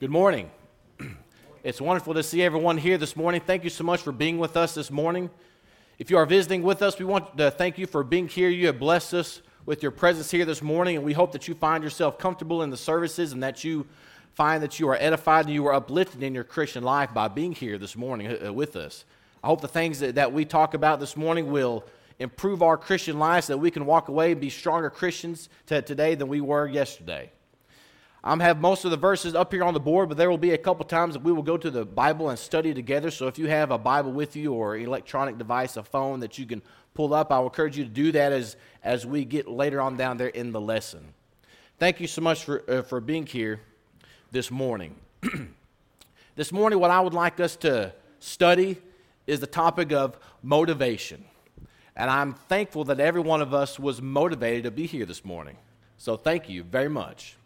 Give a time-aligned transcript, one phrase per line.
[0.00, 0.50] Good morning.
[1.62, 3.42] It's wonderful to see everyone here this morning.
[3.42, 5.28] Thank you so much for being with us this morning.
[5.98, 8.48] If you are visiting with us, we want to thank you for being here.
[8.48, 11.54] You have blessed us with your presence here this morning, and we hope that you
[11.54, 13.86] find yourself comfortable in the services and that you
[14.32, 17.52] find that you are edified and you are uplifted in your Christian life by being
[17.52, 19.04] here this morning uh, uh, with us.
[19.44, 21.84] I hope the things that, that we talk about this morning will
[22.18, 26.14] improve our Christian lives so that we can walk away and be stronger Christians today
[26.14, 27.30] than we were yesterday.
[28.22, 30.52] I have most of the verses up here on the board, but there will be
[30.52, 33.10] a couple times that we will go to the Bible and study together.
[33.10, 36.44] So if you have a Bible with you or electronic device, a phone that you
[36.44, 36.60] can
[36.92, 39.96] pull up, I will encourage you to do that as, as we get later on
[39.96, 41.14] down there in the lesson.
[41.78, 43.60] Thank you so much for, uh, for being here
[44.30, 44.96] this morning.
[46.36, 48.76] this morning, what I would like us to study
[49.26, 51.24] is the topic of motivation.
[51.96, 55.56] And I'm thankful that every one of us was motivated to be here this morning.
[55.96, 57.36] So thank you very much.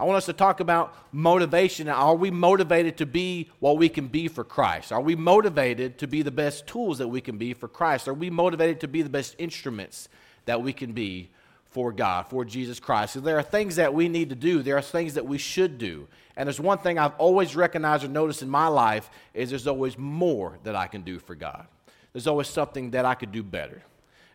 [0.00, 1.86] I want us to talk about motivation.
[1.86, 4.92] Are we motivated to be what we can be for Christ?
[4.92, 8.08] Are we motivated to be the best tools that we can be for Christ?
[8.08, 10.08] Are we motivated to be the best instruments
[10.46, 11.28] that we can be
[11.66, 13.12] for God, for Jesus Christ?
[13.12, 14.62] So there are things that we need to do.
[14.62, 16.08] There are things that we should do.
[16.34, 19.98] And there's one thing I've always recognized or noticed in my life is there's always
[19.98, 21.66] more that I can do for God.
[22.14, 23.82] There's always something that I could do better.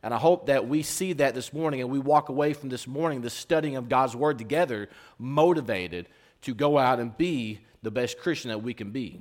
[0.06, 2.86] And I hope that we see that this morning and we walk away from this
[2.86, 6.08] morning, the studying of God's Word together, motivated
[6.44, 9.20] to go out and be the best Christian that we can be.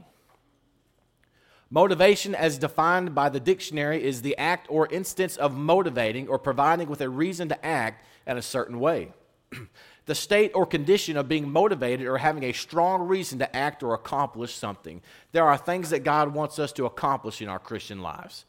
[1.71, 6.91] Motivation, as defined by the dictionary, is the act or instance of motivating or providing
[6.91, 9.11] with a reason to act in a certain way.
[10.05, 13.95] the state or condition of being motivated or having a strong reason to act or
[13.95, 15.01] accomplish something.
[15.33, 18.45] There are things that God wants us to accomplish in our Christian lives.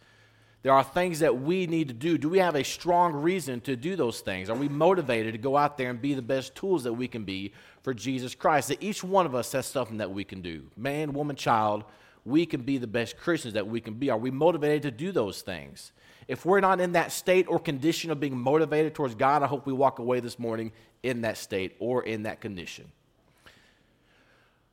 [0.66, 2.18] There are things that we need to do.
[2.18, 4.50] Do we have a strong reason to do those things?
[4.50, 7.24] Are we motivated to go out there and be the best tools that we can
[7.24, 7.54] be
[7.84, 8.70] for Jesus Christ?
[8.70, 10.64] That each one of us has something that we can do.
[10.76, 11.84] Man, woman, child,
[12.26, 14.10] we can be the best Christians that we can be.
[14.10, 15.92] Are we motivated to do those things?
[16.28, 19.68] If we're not in that state or condition of being motivated towards God, I hope
[19.68, 20.72] we walk away this morning
[21.04, 22.92] in that state or in that condition.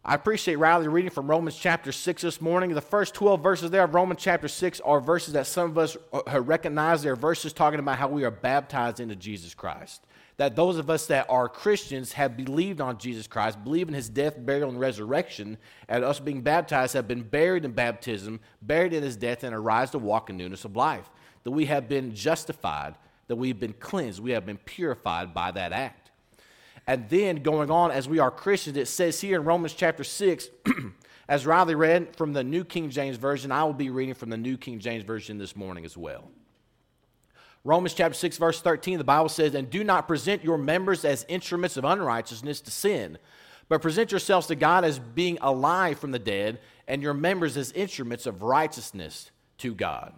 [0.04, 2.74] I appreciate Riley reading from Romans chapter 6 this morning.
[2.74, 5.96] The first 12 verses there of Romans chapter 6 are verses that some of us
[6.12, 7.04] uh, recognize.
[7.04, 10.04] They're verses talking about how we are baptized into Jesus Christ.
[10.38, 14.08] That those of us that are Christians have believed on Jesus Christ, believe in his
[14.08, 15.56] death, burial, and resurrection,
[15.88, 19.92] and us being baptized have been buried in baptism, buried in his death, and arise
[19.92, 21.08] to walk in newness of life.
[21.44, 22.96] That we have been justified,
[23.28, 26.01] that we've been cleansed, we have been purified by that act.
[26.86, 30.48] And then going on, as we are Christians, it says here in Romans chapter 6,
[31.28, 34.36] as Riley read from the New King James Version, I will be reading from the
[34.36, 36.30] New King James Version this morning as well.
[37.64, 41.24] Romans chapter 6, verse 13, the Bible says, And do not present your members as
[41.28, 43.18] instruments of unrighteousness to sin,
[43.68, 47.70] but present yourselves to God as being alive from the dead, and your members as
[47.72, 50.12] instruments of righteousness to God.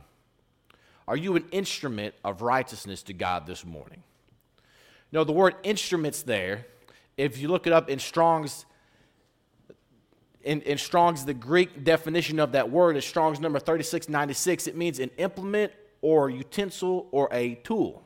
[1.06, 4.02] Are you an instrument of righteousness to God this morning?
[5.14, 6.66] No, the word instruments there,
[7.16, 8.66] if you look it up in Strong's,
[10.42, 14.66] in, in Strong's, the Greek definition of that word is Strong's number 3696.
[14.66, 15.70] It means an implement
[16.02, 18.02] or utensil or a tool.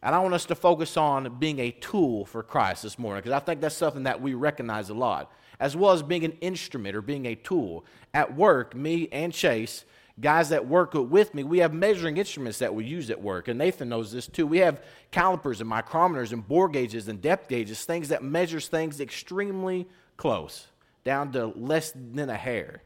[0.00, 3.32] And I want us to focus on being a tool for Christ this morning because
[3.32, 6.94] I think that's something that we recognize a lot, as well as being an instrument
[6.94, 7.84] or being a tool.
[8.14, 9.84] At work, me and Chase
[10.22, 13.48] guys that work with me, we have measuring instruments that we use at work.
[13.48, 14.46] And Nathan knows this too.
[14.46, 19.00] We have calipers and micrometers and bore gauges and depth gauges, things that measures things
[19.00, 20.68] extremely close,
[21.04, 22.82] down to less than a hair.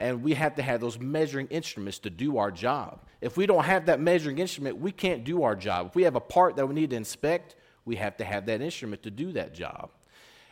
[0.00, 3.00] And we have to have those measuring instruments to do our job.
[3.20, 5.86] If we don't have that measuring instrument, we can't do our job.
[5.86, 8.60] If we have a part that we need to inspect, we have to have that
[8.60, 9.90] instrument to do that job.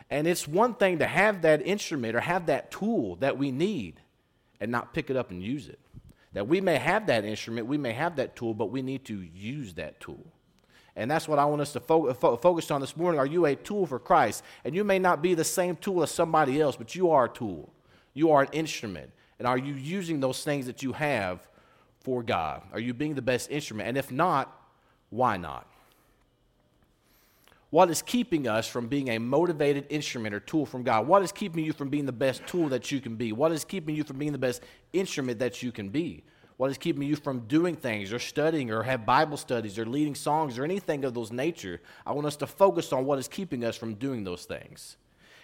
[0.09, 3.99] And it's one thing to have that instrument or have that tool that we need
[4.61, 5.79] and not pick it up and use it.
[6.33, 9.21] That we may have that instrument, we may have that tool, but we need to
[9.33, 10.25] use that tool.
[10.95, 13.19] And that's what I want us to fo- fo- focus on this morning.
[13.19, 14.43] Are you a tool for Christ?
[14.63, 17.29] And you may not be the same tool as somebody else, but you are a
[17.29, 17.71] tool.
[18.13, 19.11] You are an instrument.
[19.39, 21.47] And are you using those things that you have
[22.01, 22.61] for God?
[22.71, 23.89] Are you being the best instrument?
[23.89, 24.55] And if not,
[25.09, 25.67] why not?
[27.73, 31.07] What is keeping us from being a motivated instrument or tool from God?
[31.07, 33.31] What is keeping you from being the best tool that you can be?
[33.31, 34.61] What is keeping you from being the best
[34.93, 36.23] instrument that you can be?
[36.57, 40.13] What is keeping you from doing things or studying or have Bible studies or leading
[40.13, 41.81] songs or anything of those nature?
[42.05, 44.97] I want us to focus on what is keeping us from doing those things.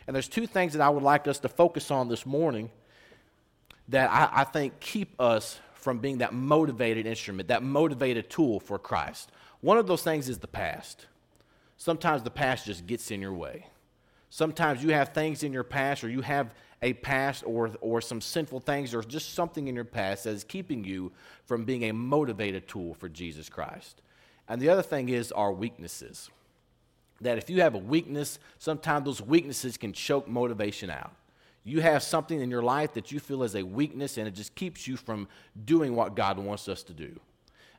[0.06, 2.70] And there's two things that I would like us to focus on this morning
[3.88, 8.78] that I, I think keep us from being that motivated instrument, that motivated tool for
[8.78, 9.32] Christ.
[9.62, 11.08] One of those things is the past.
[11.80, 13.66] Sometimes the past just gets in your way.
[14.30, 18.20] Sometimes you have things in your past, or you have a past, or, or some
[18.20, 21.10] sinful things, or just something in your past that is keeping you
[21.46, 24.02] from being a motivated tool for Jesus Christ.
[24.50, 26.30] And the other thing is our weaknesses.
[27.22, 31.14] That if you have a weakness, sometimes those weaknesses can choke motivation out.
[31.64, 34.54] You have something in your life that you feel is a weakness, and it just
[34.54, 35.30] keeps you from
[35.64, 37.18] doing what God wants us to do.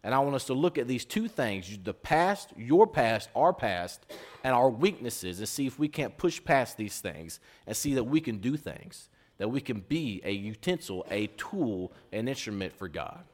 [0.02, 3.52] And I want us to look at these two things the past, your past, our
[3.52, 4.06] past,
[4.42, 8.04] and our weaknesses, and see if we can't push past these things and see that
[8.04, 12.88] we can do things, that we can be a utensil, a tool, an instrument for
[12.88, 13.24] God.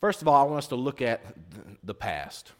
[0.00, 1.22] First of all, I want us to look at
[1.82, 2.52] the past.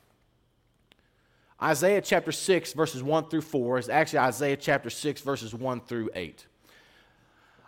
[1.62, 6.10] Isaiah chapter 6, verses 1 through 4 is actually Isaiah chapter 6, verses 1 through
[6.14, 6.46] 8.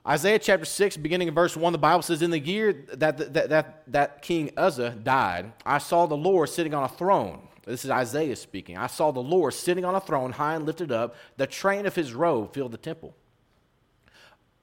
[0.07, 3.49] Isaiah chapter 6, beginning in verse 1, the Bible says, In the year that, that,
[3.49, 7.49] that, that King Uzziah died, I saw the Lord sitting on a throne.
[7.65, 8.77] This is Isaiah speaking.
[8.77, 11.17] I saw the Lord sitting on a throne, high and lifted up.
[11.37, 13.17] The train of his robe filled the temple.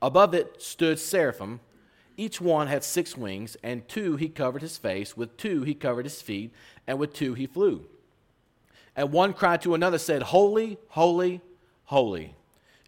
[0.02, 1.60] Above it stood seraphim.
[2.16, 6.06] Each one had six wings, and two he covered his face, with two he covered
[6.06, 6.54] his feet,
[6.88, 7.86] and with two he flew.
[8.96, 11.42] And one cried to another, said, Holy, holy,
[11.86, 12.36] holy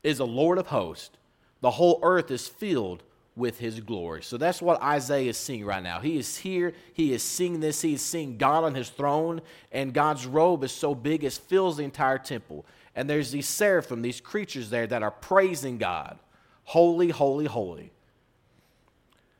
[0.04, 1.18] is the Lord of hosts.
[1.65, 3.01] The whole earth is filled
[3.35, 4.21] with his glory.
[4.21, 6.00] So that's what Isaiah is seeing right now.
[6.00, 9.41] He is here, he is seeing this, he is seeing God on his throne,
[9.71, 12.67] and God's robe is so big it fills the entire temple.
[12.95, 16.19] And there's these seraphim, these creatures there that are praising God.
[16.65, 17.91] Holy, holy, holy.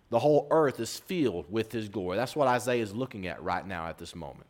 [0.10, 2.18] The whole earth is filled with his glory.
[2.18, 4.48] That's what Isaiah is looking at right now at this moment.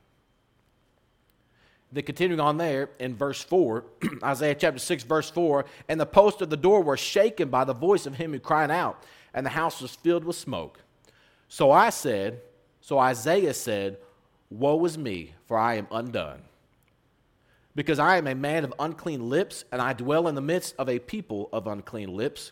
[1.96, 3.86] Then continuing on there in verse 4,
[4.24, 7.74] Isaiah chapter 6, verse 4, and the post of the door were shaken by the
[7.74, 9.02] voice of him who cried out,
[9.34, 10.82] and the house was filled with smoke.
[11.48, 12.42] So I said,
[12.82, 13.98] so Isaiah said,
[14.50, 16.42] Woe is me, for I am undone.
[17.76, 20.90] Because I am a man of unclean lips, and I dwell in the midst of
[20.90, 22.52] a people of unclean lips.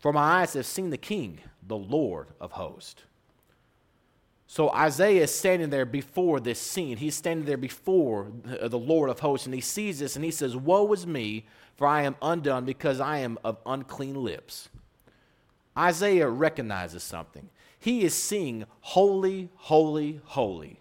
[0.00, 3.04] For my eyes have seen the King, the Lord of hosts.
[4.52, 6.96] So Isaiah is standing there before this scene.
[6.96, 10.56] He's standing there before the Lord of hosts, and he sees this and he says,
[10.56, 14.68] Woe is me, for I am undone because I am of unclean lips.
[15.78, 17.48] Isaiah recognizes something.
[17.78, 20.80] He is seeing holy, holy, holy.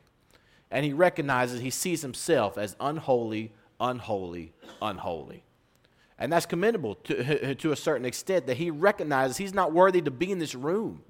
[0.71, 4.51] And he recognizes, he sees himself as unholy, unholy,
[4.81, 5.43] unholy.
[6.17, 10.09] And that's commendable to, to a certain extent that he recognizes he's not worthy to
[10.09, 11.03] be in this room.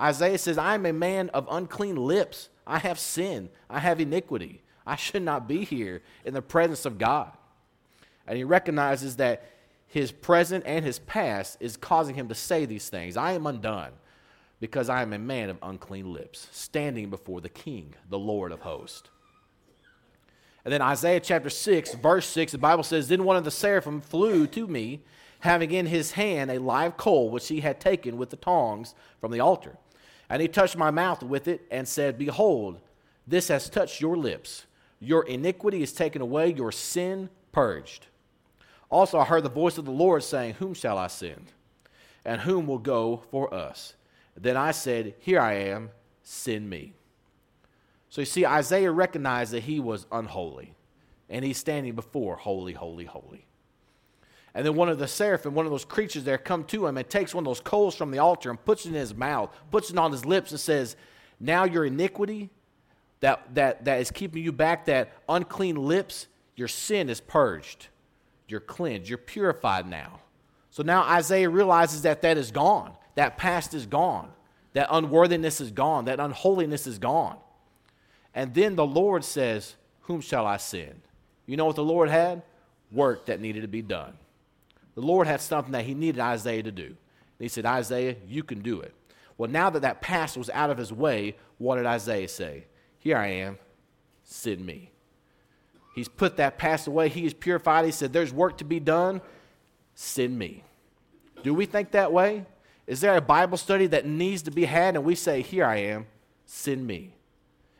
[0.00, 2.48] Isaiah says, I am a man of unclean lips.
[2.66, 3.50] I have sin.
[3.68, 4.62] I have iniquity.
[4.86, 7.32] I should not be here in the presence of God.
[8.26, 9.44] And he recognizes that
[9.86, 13.16] his present and his past is causing him to say these things.
[13.16, 13.92] I am undone
[14.60, 18.60] because I am a man of unclean lips, standing before the King, the Lord of
[18.60, 19.08] hosts.
[20.64, 24.00] And then Isaiah chapter 6, verse 6, the Bible says, Then one of the seraphim
[24.00, 25.02] flew to me,
[25.40, 29.32] having in his hand a live coal which he had taken with the tongs from
[29.32, 29.76] the altar.
[30.30, 32.80] And he touched my mouth with it and said, Behold,
[33.26, 34.64] this has touched your lips.
[35.00, 38.06] Your iniquity is taken away, your sin purged.
[38.90, 41.52] Also, I heard the voice of the Lord saying, Whom shall I send?
[42.24, 43.94] And whom will go for us?
[44.36, 45.90] Then I said, Here I am,
[46.22, 46.92] send me.
[48.08, 50.74] So you see, Isaiah recognized that he was unholy,
[51.28, 53.46] and he's standing before holy, holy, holy.
[54.54, 57.08] And then one of the seraphim, one of those creatures there, come to him and
[57.08, 59.90] takes one of those coals from the altar and puts it in his mouth, puts
[59.90, 60.96] it on his lips, and says,
[61.38, 62.50] Now your iniquity
[63.20, 66.26] that, that, that is keeping you back, that unclean lips,
[66.56, 67.88] your sin is purged.
[68.48, 69.08] You're cleansed.
[69.08, 70.20] You're purified now.
[70.70, 72.92] So now Isaiah realizes that that is gone.
[73.14, 74.30] That past is gone.
[74.72, 76.06] That unworthiness is gone.
[76.06, 77.36] That unholiness is gone.
[78.34, 81.00] And then the Lord says, Whom shall I send?
[81.46, 82.42] You know what the Lord had?
[82.92, 84.14] Work that needed to be done.
[85.00, 86.84] The Lord had something that he needed Isaiah to do.
[86.84, 86.96] And
[87.38, 88.94] he said, Isaiah, you can do it.
[89.38, 92.66] Well, now that that past was out of his way, what did Isaiah say?
[92.98, 93.58] Here I am,
[94.24, 94.90] send me.
[95.94, 97.08] He's put that past away.
[97.08, 97.86] He is purified.
[97.86, 99.22] He said, There's work to be done.
[99.94, 100.64] Send me.
[101.42, 102.44] Do we think that way?
[102.86, 105.76] Is there a Bible study that needs to be had and we say, Here I
[105.76, 106.08] am,
[106.44, 107.14] send me?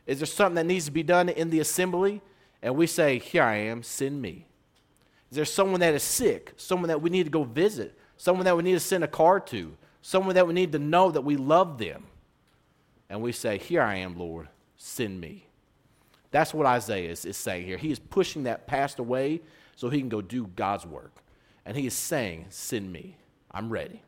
[0.07, 2.19] Is there something that needs to be done in the assembly
[2.63, 4.47] and we say, Here I am, send me?
[5.31, 8.57] Is there someone that is sick, someone that we need to go visit, someone that
[8.57, 11.37] we need to send a card to, someone that we need to know that we
[11.37, 12.05] love them?
[13.09, 15.47] And we say, Here I am, Lord, send me.
[16.31, 17.77] That's what Isaiah is, is saying here.
[17.77, 19.41] He is pushing that past away
[19.75, 21.13] so he can go do God's work.
[21.65, 23.15] And he is saying, Send me.
[23.49, 24.01] I'm ready.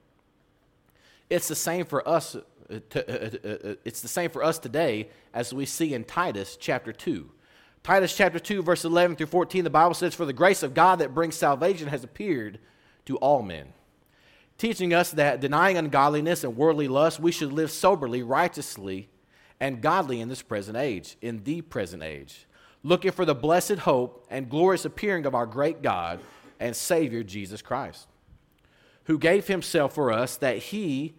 [1.30, 2.36] It's the same for us.
[2.36, 6.92] Uh, uh, uh, it's the same for us today as we see in Titus chapter
[6.92, 7.30] 2.
[7.84, 11.00] Titus chapter 2, verse 11 through 14, the Bible says, For the grace of God
[11.00, 12.60] that brings salvation has appeared
[13.06, 13.74] to all men,
[14.58, 19.10] teaching us that denying ungodliness and worldly lust, we should live soberly, righteously,
[19.60, 22.46] and godly in this present age, in the present age,
[22.84, 26.22] looking for the blessed hope and glorious appearing of our great God
[26.62, 28.08] and Savior Jesus Christ,
[29.06, 31.16] who gave himself for us that he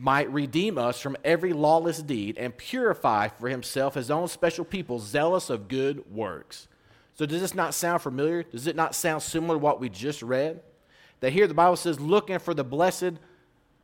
[0.00, 4.98] might redeem us from every lawless deed and purify for himself his own special people,
[4.98, 6.68] zealous of good works.
[7.14, 8.42] So, does this not sound familiar?
[8.42, 10.62] Does it not sound similar to what we just read?
[11.20, 13.12] That here the Bible says, looking for the blessed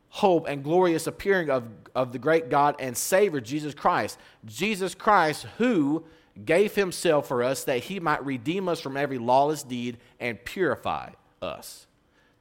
[0.09, 4.17] hope and glorious appearing of, of the great God and Savior, Jesus Christ.
[4.43, 6.03] Jesus Christ, who
[6.45, 11.11] gave himself for us that he might redeem us from every lawless deed and purify
[11.43, 11.85] us.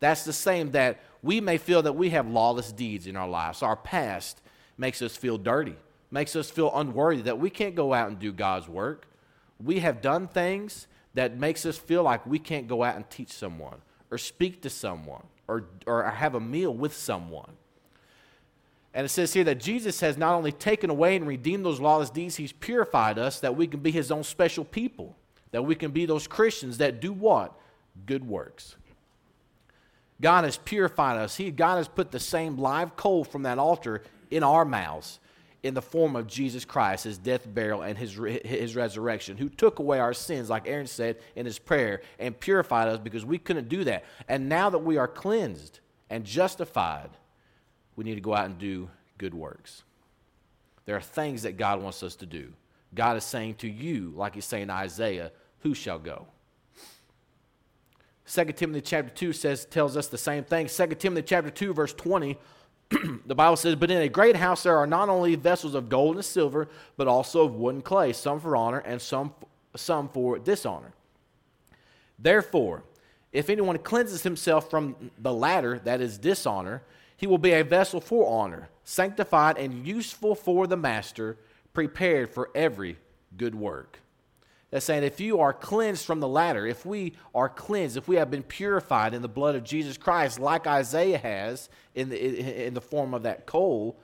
[0.01, 3.61] That's the same that we may feel that we have lawless deeds in our lives.
[3.61, 4.41] Our past
[4.79, 5.75] makes us feel dirty,
[6.11, 9.07] makes us feel unworthy, that we can't go out and do God's work.
[9.63, 13.31] We have done things that makes us feel like we can't go out and teach
[13.31, 13.79] someone
[14.11, 17.53] or speak to someone or, or have a meal with someone.
[18.95, 22.09] And it says here that Jesus has not only taken away and redeemed those lawless
[22.09, 25.17] deeds, he's purified us that we can be his own special people,
[25.51, 27.53] that we can be those Christians that do what?
[28.07, 28.77] Good works.
[30.21, 31.37] God has purified us.
[31.37, 35.21] He, God has put the same live coal from that altar in our mouths
[35.63, 39.79] in the form of Jesus Christ, his death, burial, and his, his resurrection, who took
[39.79, 43.69] away our sins, like Aaron said in his prayer, and purified us because we couldn't
[43.69, 44.05] do that.
[44.29, 47.11] And now that we are cleansed and justified,
[47.97, 49.83] we need to go out and do good works.
[50.85, 52.53] There are things that God wants us to do.
[52.95, 56.27] God is saying to you, like he's saying to Isaiah, who shall go?
[58.29, 60.67] 2 Timothy chapter 2 says, tells us the same thing.
[60.67, 62.37] 2 Timothy chapter 2, verse 20,
[63.27, 66.17] the Bible says, But in a great house there are not only vessels of gold
[66.17, 69.33] and silver, but also of wood and clay, some for honor and some,
[69.75, 70.93] some for dishonor.
[72.19, 72.83] Therefore,
[73.33, 76.83] if anyone cleanses himself from the latter, that is dishonor,
[77.17, 81.37] he will be a vessel for honor, sanctified and useful for the master,
[81.73, 82.99] prepared for every
[83.37, 84.01] good work.
[84.77, 88.17] That's saying if you are cleansed from the latter, if we are cleansed, if we
[88.17, 92.75] have been purified in the blood of Jesus Christ, like Isaiah has in the, in
[92.75, 93.99] the form of that coal,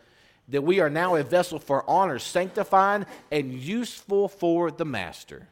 [0.49, 5.47] that we are now a vessel for honor, sanctified and useful for the master,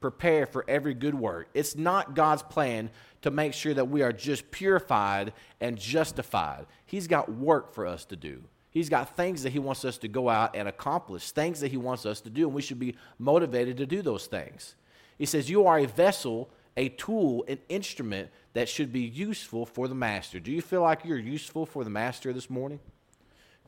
[0.00, 1.48] Prepare for every good work.
[1.54, 2.90] It's not God's plan
[3.22, 6.66] to make sure that we are just purified and justified.
[6.84, 8.42] He's got work for us to do.
[8.70, 11.76] He's got things that he wants us to go out and accomplish, things that he
[11.76, 14.74] wants us to do, and we should be motivated to do those things.
[15.16, 19.88] He says, You are a vessel, a tool, an instrument that should be useful for
[19.88, 20.38] the master.
[20.38, 22.80] Do you feel like you're useful for the master this morning?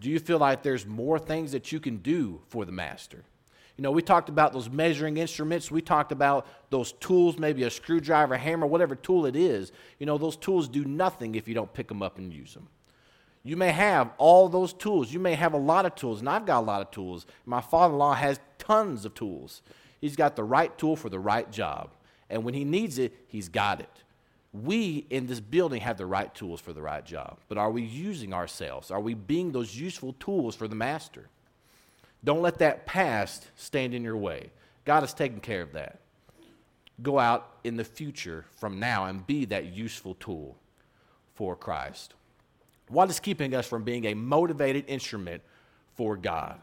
[0.01, 3.25] Do you feel like there's more things that you can do for the master?
[3.77, 5.71] You know, we talked about those measuring instruments.
[5.71, 9.73] We talked about those tools, maybe a screwdriver, hammer, whatever tool it is.
[9.99, 12.69] You know, those tools do nothing if you don't pick them up and use them.
[13.43, 15.13] You may have all those tools.
[15.13, 17.27] You may have a lot of tools, and I've got a lot of tools.
[17.47, 19.63] My father in law has tons of tools.
[20.01, 21.91] He's got the right tool for the right job.
[22.29, 24.03] And when he needs it, he's got it.
[24.53, 27.39] We in this building have the right tools for the right job.
[27.49, 28.91] But are we using ourselves?
[28.91, 31.29] Are we being those useful tools for the master?
[32.23, 34.51] Don't let that past stand in your way.
[34.85, 36.01] God has taken care of that.
[37.03, 40.57] Go out in the future from now and be that useful tool
[41.35, 42.15] for Christ.
[42.91, 45.43] What is keeping us from being a motivated instrument
[45.95, 46.61] for God?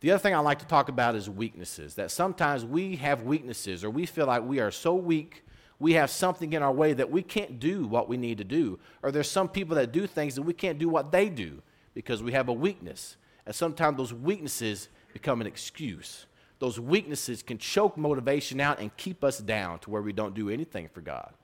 [0.00, 1.94] The other thing I like to talk about is weaknesses.
[1.94, 5.44] That sometimes we have weaknesses or we feel like we are so weak,
[5.78, 8.78] we have something in our way that we can't do what we need to do.
[9.02, 11.60] Or there's some people that do things that we can't do what they do
[11.92, 13.16] because we have a weakness.
[13.44, 16.24] And sometimes those weaknesses become an excuse.
[16.60, 20.48] Those weaknesses can choke motivation out and keep us down to where we don't do
[20.48, 21.34] anything for God.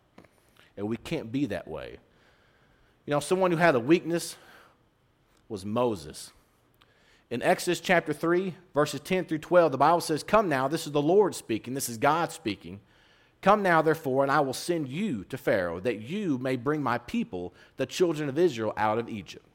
[0.79, 1.99] And we can't be that way.
[3.09, 4.37] You know, someone who had a weakness
[5.49, 6.31] was Moses.
[7.31, 10.93] In Exodus chapter 3, verses 10 through 12, the Bible says, Come now, this is
[10.93, 12.81] the Lord speaking, this is God speaking.
[13.41, 16.99] Come now, therefore, and I will send you to Pharaoh, that you may bring my
[16.99, 19.47] people, the children of Israel, out of Egypt.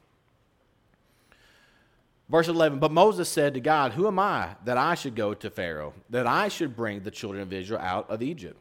[2.30, 5.52] Verse 11 But Moses said to God, Who am I that I should go to
[5.52, 8.58] Pharaoh, that I should bring the children of Israel out of Egypt?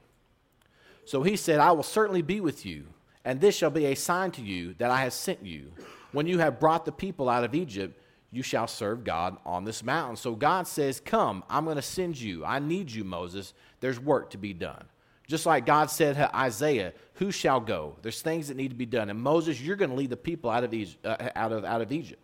[1.07, 2.89] So he said, I will certainly be with you
[3.25, 5.73] and this shall be a sign to you that I have sent you.
[6.13, 7.99] When you have brought the people out of Egypt,
[8.31, 10.17] you shall serve God on this mountain.
[10.17, 12.45] So God says, Come, I'm going to send you.
[12.45, 13.55] I need you, Moses.
[13.81, 14.85] There's work to be done.
[15.29, 17.97] Just like God said to Isaiah, Who shall go?
[18.03, 19.11] There's things that need to be done.
[19.11, 21.83] And Moses, you're going to lead the people out of, Egypt, uh, out, of, out
[21.83, 22.23] of Egypt.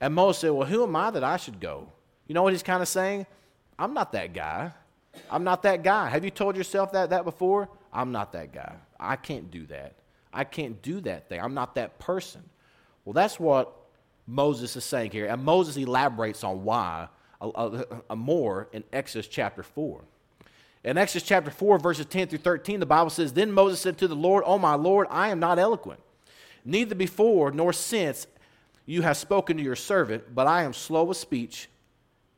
[0.00, 1.88] And Moses said, Well, who am I that I should go?
[2.28, 3.26] You know what he's kind of saying?
[3.78, 4.72] I'm not that guy.
[5.30, 6.08] I'm not that guy.
[6.08, 7.68] Have you told yourself that, that before?
[7.92, 8.76] I'm not that guy.
[8.98, 9.94] I can't do that.
[10.36, 11.40] I can't do that thing.
[11.40, 12.42] I'm not that person.
[13.04, 13.74] Well, that's what
[14.26, 15.26] Moses is saying here.
[15.26, 17.08] And Moses elaborates on why
[17.40, 20.02] a, a, a more in Exodus chapter 4.
[20.84, 24.08] In Exodus chapter 4, verses 10 through 13, the Bible says, Then Moses said to
[24.08, 26.00] the Lord, Oh, my Lord, I am not eloquent,
[26.64, 28.26] neither before nor since
[28.84, 31.68] you have spoken to your servant, but I am slow of speech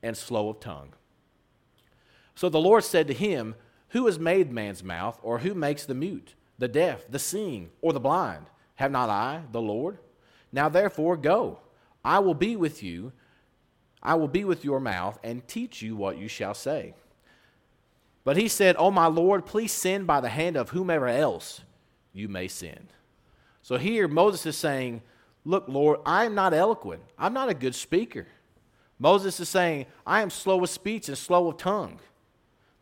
[0.03, 0.95] and slow of tongue.
[2.35, 3.55] So the Lord said to him,
[3.89, 7.93] Who has made man's mouth, or who makes the mute, the deaf, the seeing, or
[7.93, 8.47] the blind?
[8.75, 9.99] Have not I, the Lord?
[10.53, 11.61] Now therefore, go.
[12.05, 13.13] I will be with you.
[14.03, 16.95] I will be with your mouth and teach you what you shall say.
[18.25, 21.63] But he said, Oh, my Lord, please send by the hand of whomever else
[22.13, 22.93] you may send.
[23.63, 25.03] So here, Moses is saying,
[25.45, 27.03] Look, Lord, I am not eloquent.
[27.19, 28.27] I'm not a good speaker.
[28.99, 32.01] Moses is saying, I am slow of speech and slow of tongue.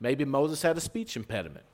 [0.00, 1.64] Maybe Moses had a speech impediment.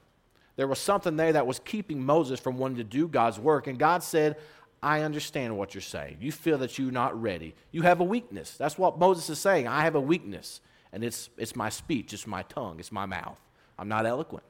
[0.57, 3.67] There was something there that was keeping Moses from wanting to do God's work.
[3.67, 4.37] And God said,
[4.83, 6.19] I understand what you're saying.
[6.21, 7.55] You feel that you're not ready.
[7.71, 8.57] You have a weakness.
[8.57, 9.69] That's what Moses is saying.
[9.69, 10.61] I have a weakness,
[10.93, 13.39] and it's, it's my speech, it's my tongue, it's my mouth.
[13.79, 14.45] I'm not eloquent.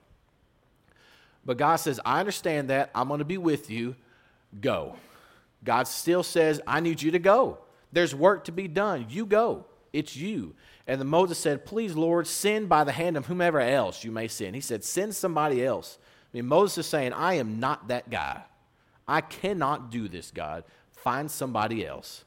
[1.44, 2.90] But God says, I understand that.
[2.94, 3.96] I'm going to be with you.
[4.60, 4.96] Go.
[5.64, 7.58] God still says, I need you to go.
[7.92, 9.06] There's work to be done.
[9.10, 9.66] You go.
[9.92, 10.54] It's you.
[10.86, 14.28] And then Moses said, Please, Lord, send by the hand of whomever else you may
[14.28, 14.54] send.
[14.54, 15.98] He said, Send somebody else.
[16.02, 18.42] I mean, Moses is saying, I am not that guy.
[19.06, 20.64] I cannot do this, God.
[20.92, 22.24] Find somebody else.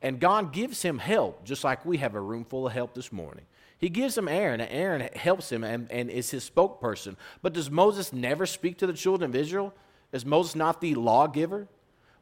[0.00, 3.12] And God gives him help, just like we have a room full of help this
[3.12, 3.44] morning.
[3.78, 7.16] He gives him Aaron, and Aaron helps him and, and is his spokesperson.
[7.42, 9.74] But does Moses never speak to the children of Israel?
[10.12, 11.68] Is Moses not the lawgiver?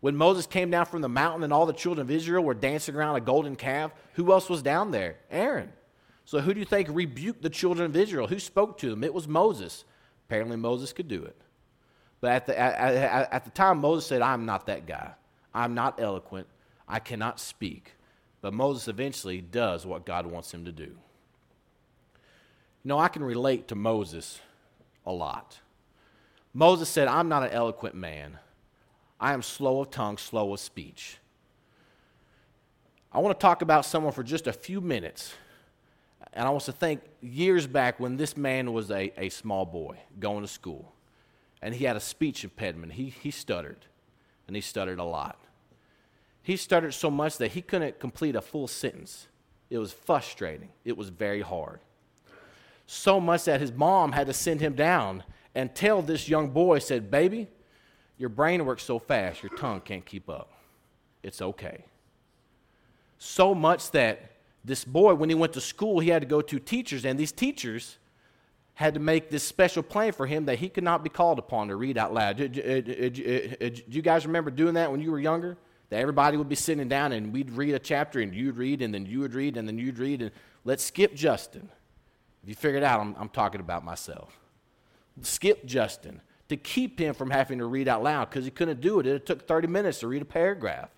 [0.00, 2.94] When Moses came down from the mountain and all the children of Israel were dancing
[2.94, 5.16] around a golden calf, who else was down there?
[5.30, 5.72] Aaron.
[6.24, 8.26] So who do you think rebuked the children of Israel?
[8.26, 9.04] Who spoke to them?
[9.04, 9.85] It was Moses.
[10.26, 11.37] Apparently, Moses could do it.
[12.20, 15.12] But at the, at, the time, Moses said, I'm not that guy.
[15.54, 16.46] I'm not eloquent.
[16.88, 17.92] I cannot speak.
[18.40, 20.85] But Moses eventually does what God wants him to do.
[20.85, 20.98] You
[22.85, 24.40] know, I can relate to Moses
[25.04, 25.61] a lot.
[26.52, 28.38] Moses said, I'm not an eloquent man.
[29.20, 31.18] I am slow of tongue, slow of speech.
[33.12, 35.33] I want to talk about someone for just a few minutes.
[36.33, 39.98] And I want to think years back when this man was a, a small boy
[40.20, 40.92] going to school.
[41.62, 42.92] And he had a speech impediment.
[42.92, 43.87] He, he stuttered,
[44.46, 45.38] and he stuttered a lot.
[46.42, 49.29] He stuttered so much that he couldn't complete a full sentence.
[49.70, 51.81] It was frustrating, it was very hard.
[52.87, 55.24] So much that his mom had to send him down
[55.55, 57.48] and tell this young boy, said, Baby,
[58.18, 60.52] your brain works so fast, your tongue can't keep up.
[61.22, 61.85] It's okay.
[63.18, 64.33] So much that
[64.64, 67.33] this boy, when he went to school, he had to go to teachers, and these
[67.33, 67.98] teachers
[68.74, 71.68] had to make this special plan for him that he could not be called upon
[71.68, 72.37] to read out loud.
[72.37, 75.57] Do, you guys remember doing that when you were younger?
[75.88, 78.92] That everybody would be sitting down and we'd read a chapter and you'd read and
[78.92, 80.31] then you would read and then you'd read and
[80.64, 81.70] let's skip Justin.
[82.42, 84.38] If you figured out, I'm, I'm talking about myself.
[85.22, 89.00] Skip Justin to keep him from having to read out loud because he couldn't do
[89.00, 89.06] it.
[89.06, 90.90] It took 30 minutes to read a paragraph.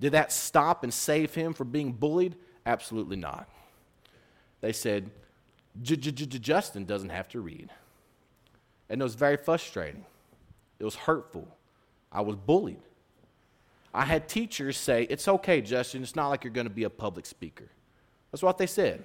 [0.00, 2.36] Did that stop and save him from being bullied?
[2.66, 3.48] Absolutely not.
[4.60, 5.10] They said,
[5.82, 7.70] Justin doesn't have to read.
[8.88, 10.04] And it was very frustrating.
[10.78, 11.48] It was hurtful.
[12.10, 12.80] I was bullied.
[13.94, 16.02] I had teachers say, It's okay, Justin.
[16.02, 17.68] It's not like you're going to be a public speaker.
[18.30, 19.02] That's what they said.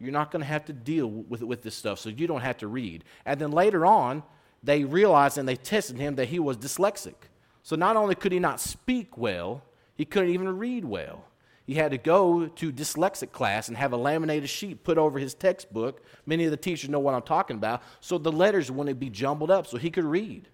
[0.00, 2.58] You're not going to have to deal with, with this stuff, so you don't have
[2.58, 3.04] to read.
[3.24, 4.22] And then later on,
[4.62, 7.14] they realized and they tested him that he was dyslexic.
[7.62, 9.62] So not only could he not speak well,
[9.94, 11.24] he couldn't even read well.
[11.66, 15.34] He had to go to dyslexic class and have a laminated sheet put over his
[15.34, 16.02] textbook.
[16.24, 17.82] Many of the teachers know what I'm talking about.
[18.00, 20.48] So the letters wouldn't be jumbled up so he could read.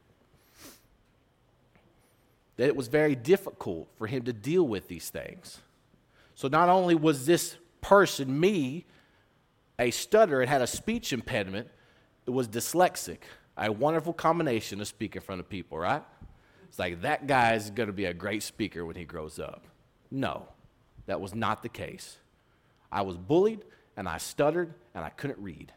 [2.57, 5.61] That it was very difficult for him to deal with these things.
[6.35, 8.85] So not only was this person, me,
[9.79, 11.69] a stutterer and had a speech impediment,
[12.27, 13.19] it was dyslexic
[13.57, 16.03] a wonderful combination to speak in front of people, right?
[16.69, 19.65] It's like that guy's going to be a great speaker when he grows up.
[20.11, 20.49] No,
[21.07, 22.17] that was not the case.
[22.91, 23.65] I was bullied
[23.97, 25.73] and I stuttered and I couldn't read.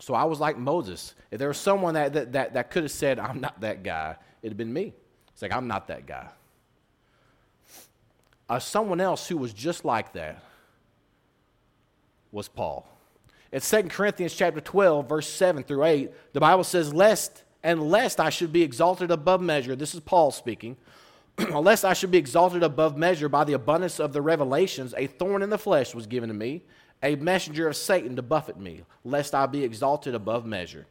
[0.00, 1.14] So I was like Moses.
[1.30, 4.16] If there was someone that, that, that, that could have said, I'm not that guy,
[4.42, 4.92] it'd have been me.
[5.32, 6.28] It's like, I'm not that guy.
[8.48, 10.42] Uh, someone else who was just like that
[12.30, 12.86] was Paul.
[13.54, 18.18] In 2 Corinthians chapter 12, verse 7 through 8, the Bible says, Lest and lest
[18.18, 20.76] I should be exalted above measure, this is Paul speaking,
[21.38, 25.40] lest I should be exalted above measure by the abundance of the revelations, a thorn
[25.40, 26.64] in the flesh was given to me,
[27.00, 30.86] a messenger of Satan to buffet me, lest I be exalted above measure.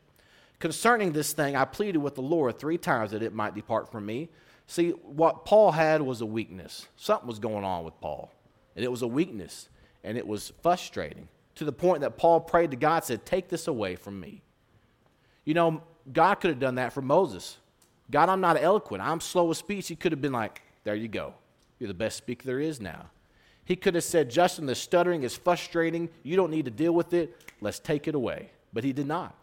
[0.59, 4.05] Concerning this thing, I pleaded with the Lord three times that it might depart from
[4.05, 4.29] me.
[4.67, 6.87] See, what Paul had was a weakness.
[6.95, 8.31] Something was going on with Paul,
[8.77, 9.67] and it was a weakness,
[10.01, 13.67] and it was frustrating to the point that Paul prayed to God, said, Take this
[13.67, 14.41] away from me.
[15.45, 17.57] You know, God could have done that for Moses.
[18.11, 19.03] God, I'm not eloquent.
[19.03, 19.87] I'm slow of speech.
[19.87, 21.33] He could have been like, There you go.
[21.79, 23.07] You're the best speaker there is now.
[23.65, 26.09] He could have said, Justin, the stuttering is frustrating.
[26.23, 27.35] You don't need to deal with it.
[27.61, 28.51] Let's take it away.
[28.73, 29.35] But he did not.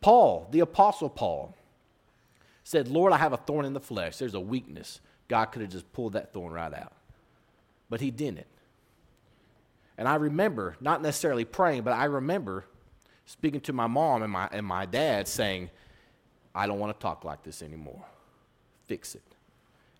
[0.00, 1.56] Paul, the Apostle Paul,
[2.62, 4.18] said, Lord, I have a thorn in the flesh.
[4.18, 5.00] There's a weakness.
[5.26, 6.92] God could have just pulled that thorn right out.
[7.90, 8.46] But he didn't.
[9.98, 12.64] And I remember, not necessarily praying, but I remember
[13.26, 15.70] speaking to my mom and my, and my dad saying,
[16.54, 18.04] I don't want to talk like this anymore.
[18.86, 19.22] Fix it.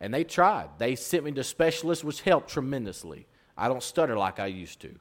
[0.01, 0.71] And they tried.
[0.79, 3.27] They sent me to specialists, which helped tremendously.
[3.57, 4.95] I don't stutter like I used to.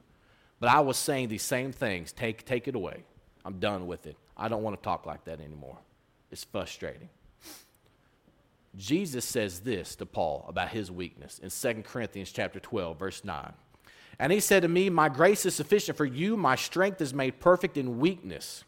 [0.60, 3.03] But I was saying these same things take, take it away.
[3.45, 4.17] I'm done with it.
[4.36, 5.77] I don't want to talk like that anymore.
[6.31, 7.10] It's frustrating.
[8.75, 13.53] Jesus says this to Paul about his weakness in 2 Corinthians chapter 12 verse 9.
[14.19, 17.39] And he said to me, My grace is sufficient for you, my strength is made
[17.39, 18.63] perfect in weakness.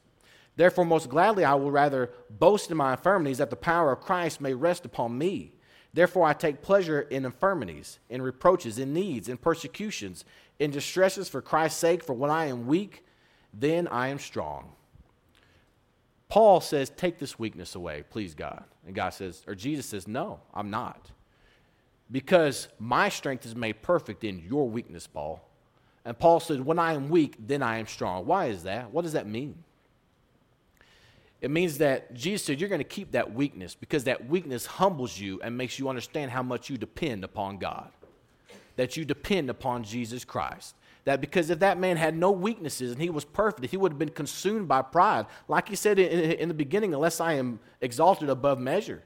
[0.56, 4.42] Therefore, most gladly, I will rather boast in my infirmities that the power of Christ
[4.42, 5.54] may rest upon me.
[5.94, 10.26] Therefore, I take pleasure in infirmities, in reproaches, in needs, in persecutions,
[10.60, 13.06] in distresses for Christ's sake, for when I am weak,
[13.54, 14.74] then I am strong.
[16.28, 18.66] Paul says, Take this weakness away, please, God.
[18.86, 21.10] And God says, or Jesus says, No, I'm not
[22.12, 25.42] because my strength is made perfect in your weakness, Paul.
[26.06, 28.26] And Paul said, When I am weak, then I am strong.
[28.26, 28.92] Why is that?
[28.92, 29.64] What does that mean?
[31.42, 35.20] It means that Jesus said, You're going to keep that weakness because that weakness humbles
[35.20, 37.90] you and makes you understand how much you depend upon God,
[38.76, 40.76] that you depend upon Jesus Christ.
[41.06, 44.00] That because if that man had no weaknesses and he was perfect, he would have
[44.00, 45.28] been consumed by pride.
[45.48, 49.04] Like he said in, in the beginning, unless I am exalted above measure.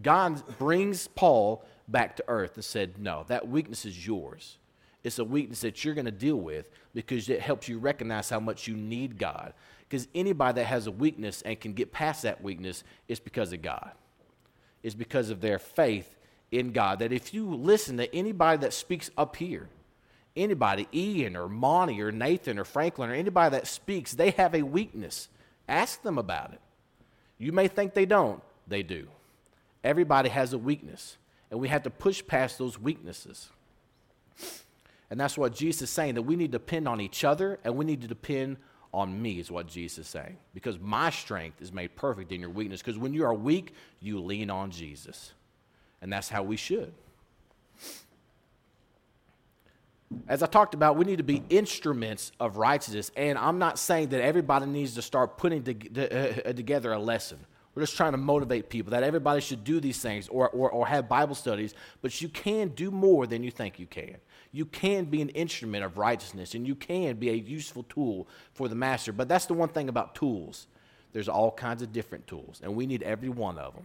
[0.00, 4.58] God brings Paul back to earth and said, No, that weakness is yours.
[5.04, 8.38] It's a weakness that you're going to deal with because it helps you recognize how
[8.38, 9.52] much you need God.
[9.88, 13.62] Because anybody that has a weakness and can get past that weakness is because of
[13.62, 13.90] God.
[14.82, 16.16] It's because of their faith
[16.50, 17.00] in God.
[17.00, 19.68] That if you listen to anybody that speaks up here,
[20.36, 24.62] anybody, Ian or Monty or Nathan or Franklin or anybody that speaks, they have a
[24.62, 25.28] weakness.
[25.68, 26.60] Ask them about it.
[27.38, 29.08] You may think they don't, they do.
[29.82, 31.16] Everybody has a weakness
[31.52, 33.50] and we have to push past those weaknesses.
[35.10, 37.76] And that's what Jesus is saying that we need to depend on each other and
[37.76, 38.56] we need to depend
[38.90, 40.38] on me, is what Jesus is saying.
[40.54, 42.80] Because my strength is made perfect in your weakness.
[42.80, 45.32] Because when you are weak, you lean on Jesus.
[46.00, 46.94] And that's how we should.
[50.26, 53.10] As I talked about, we need to be instruments of righteousness.
[53.14, 57.38] And I'm not saying that everybody needs to start putting uh, together a lesson.
[57.74, 60.86] We're just trying to motivate people that everybody should do these things or, or, or
[60.86, 64.16] have Bible studies, but you can do more than you think you can.
[64.52, 68.68] You can be an instrument of righteousness and you can be a useful tool for
[68.68, 69.12] the master.
[69.12, 70.66] But that's the one thing about tools
[71.12, 73.84] there's all kinds of different tools, and we need every one of them.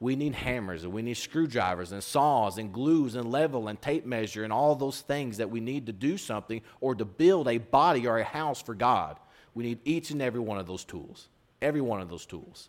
[0.00, 4.04] We need hammers and we need screwdrivers and saws and glues and level and tape
[4.04, 7.58] measure and all those things that we need to do something or to build a
[7.58, 9.18] body or a house for God.
[9.54, 11.28] We need each and every one of those tools.
[11.62, 12.68] Every one of those tools.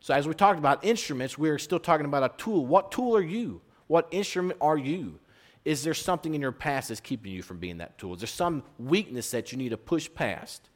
[0.00, 2.64] So, as we talked about instruments, we're still talking about a tool.
[2.66, 3.60] What tool are you?
[3.86, 5.18] What instrument are you?
[5.64, 8.14] Is there something in your past that's keeping you from being that tool?
[8.14, 10.70] Is there some weakness that you need to push past?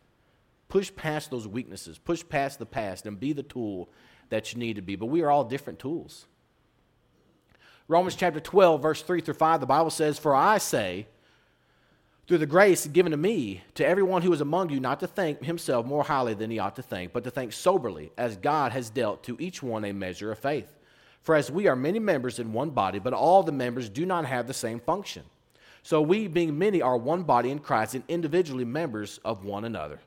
[0.68, 3.88] Push past those weaknesses, push past the past, and be the tool
[4.28, 4.96] that you need to be.
[4.96, 6.26] But we are all different tools.
[7.88, 11.06] Romans chapter 12, verse 3 through 5, the Bible says, For I say,
[12.26, 15.44] through the grace given to me, to everyone who is among you, not to think
[15.44, 18.88] himself more highly than he ought to think, but to think soberly, as God has
[18.90, 20.72] dealt to each one a measure of faith.
[21.20, 24.26] For as we are many members in one body, but all the members do not
[24.26, 25.22] have the same function.
[25.82, 30.00] So we, being many, are one body in Christ and individually members of one another.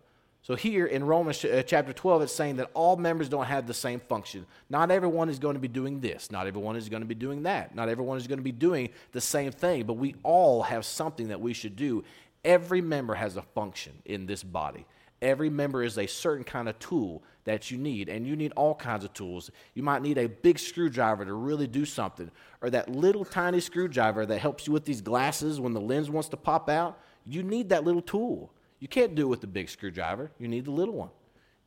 [0.47, 3.73] So here in Romans uh, chapter 12, it's saying that all members don't have the
[3.73, 4.45] same function.
[4.69, 6.31] Not everyone is going to be doing this.
[6.31, 7.75] Not everyone is going to be doing that.
[7.75, 11.27] Not everyone is going to be doing the same thing, but we all have something
[11.27, 12.05] that we should do.
[12.45, 14.85] Every member has a function in this body.
[15.21, 18.73] Every member is a certain kind of tool that you need, and you need all
[18.73, 19.51] kinds of tools.
[19.73, 22.31] You might need a big screwdriver to really do something,
[22.61, 26.29] or that little tiny screwdriver that helps you with these glasses when the lens wants
[26.29, 26.97] to pop out.
[27.25, 28.53] You need that little tool.
[28.79, 31.09] You can't do it with the big screwdriver, you need the little one.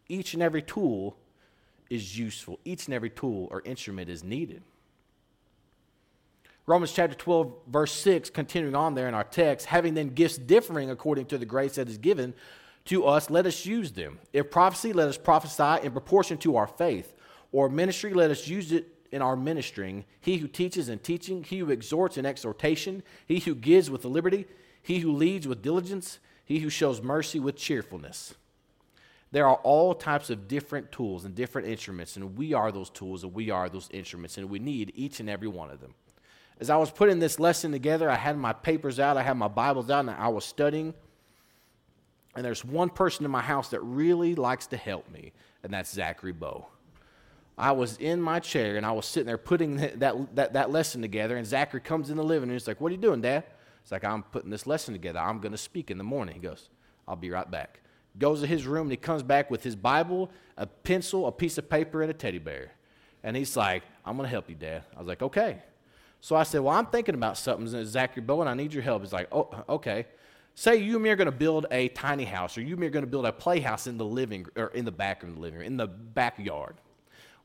[0.08, 1.16] Each and every tool
[1.88, 4.62] is useful, each and every tool or instrument is needed.
[6.66, 10.90] Romans chapter 12, verse 6, continuing on there in our text, having then gifts differing
[10.90, 12.32] according to the grace that is given
[12.84, 14.18] to us, let us use them.
[14.32, 17.14] If prophecy, let us prophesy in proportion to our faith.
[17.52, 20.04] Or ministry, let us use it in our ministering.
[20.20, 24.46] He who teaches in teaching, he who exhorts in exhortation, he who gives with liberty,
[24.82, 28.34] he who leads with diligence, he who shows mercy with cheerfulness.
[29.30, 33.22] There are all types of different tools and different instruments, and we are those tools
[33.22, 35.94] and we are those instruments, and we need each and every one of them.
[36.58, 39.46] As I was putting this lesson together, I had my papers out, I had my
[39.46, 40.92] Bibles out, and I was studying.
[42.34, 45.30] And there's one person in my house that really likes to help me,
[45.62, 46.66] and that's Zachary Bow.
[47.56, 51.00] I was in my chair and I was sitting there putting that, that, that lesson
[51.00, 52.50] together, and Zachary comes in the living room.
[52.50, 53.44] and He's like, What are you doing, Dad?
[53.82, 55.18] It's like, I'm putting this lesson together.
[55.18, 56.34] I'm going to speak in the morning.
[56.34, 56.68] He goes,
[57.08, 57.80] I'll be right back.
[58.18, 61.58] Goes to his room and he comes back with his Bible, a pencil, a piece
[61.58, 62.72] of paper, and a teddy bear.
[63.22, 64.84] And he's like, I'm going to help you, Dad.
[64.96, 65.62] I was like, Okay.
[66.20, 68.48] So I said, Well, I'm thinking about something, Zachary Bowen.
[68.48, 69.02] I need your help.
[69.02, 70.06] He's like, Oh, uh, okay.
[70.54, 72.86] Say you and me are going to build a tiny house, or you and me
[72.86, 75.40] are going to build a playhouse in the living or in the back of the
[75.40, 76.76] living room, in the backyard.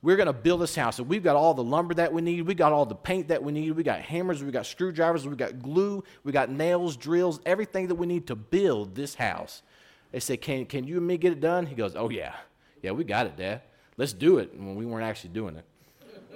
[0.06, 2.44] We're going to build this house, and we've got all the lumber that we need.
[2.44, 3.72] We got all the paint that we need.
[3.72, 4.44] We got hammers.
[4.44, 5.28] We got screwdrivers.
[5.28, 6.04] We got glue.
[6.24, 9.64] We got nails, drills, everything that we need to build this house.
[10.12, 12.36] They say, "Can can you and me get it done?" He goes, "Oh yeah,
[12.84, 13.64] yeah, we got it, Dad.
[13.98, 15.66] Let's do it." When we weren't actually doing it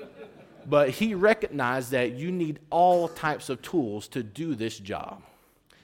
[0.65, 5.21] but he recognized that you need all types of tools to do this job.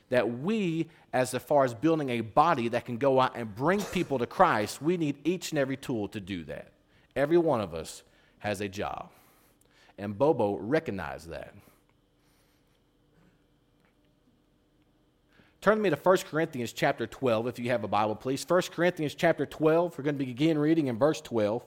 [0.09, 4.17] That we, as far as building a body that can go out and bring people
[4.17, 6.71] to Christ, we need each and every tool to do that.
[7.15, 8.03] Every one of us
[8.39, 9.09] has a job.
[9.97, 11.53] And Bobo recognized that.
[15.61, 18.45] Turn me to 1 Corinthians chapter 12 if you have a Bible, please.
[18.47, 19.97] 1 Corinthians chapter 12.
[19.97, 21.63] We're going to begin reading in verse 12.